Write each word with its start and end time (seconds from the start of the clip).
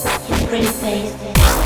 Pretty 0.00 0.66
face. 0.66 1.57